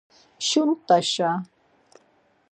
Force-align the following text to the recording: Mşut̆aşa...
Mşut̆aşa... 0.37 1.31